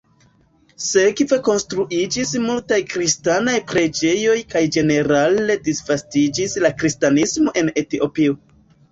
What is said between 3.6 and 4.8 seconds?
preĝejoj kaj